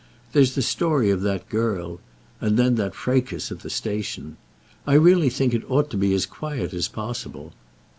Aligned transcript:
There's 0.31 0.55
the 0.55 0.63
story 0.63 1.11
of 1.11 1.21
that 1.21 1.47
girl, 1.47 1.99
and 2.39 2.57
then 2.57 2.73
that 2.73 2.95
fracas 2.95 3.51
at 3.51 3.59
the 3.59 3.69
station. 3.69 4.35
I 4.87 4.95
really 4.95 5.29
think 5.29 5.53
it 5.53 5.69
ought 5.69 5.91
to 5.91 5.95
be 5.97 6.11
as 6.15 6.25
quiet 6.25 6.73
as 6.73 6.87
possible." 6.87 7.53